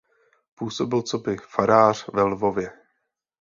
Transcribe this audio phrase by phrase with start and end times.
[0.55, 2.71] Působil coby farář ve Lvově.